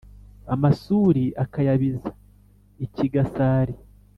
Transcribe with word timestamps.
Amasuri 0.53 1.23
akayabiza 1.43 2.09
i 2.85 2.87
Kigasari*. 2.93 3.73